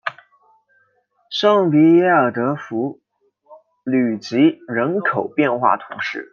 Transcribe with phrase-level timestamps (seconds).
[1.29, 2.99] 圣皮耶尔德弗
[3.83, 6.27] 吕吉人口变化图示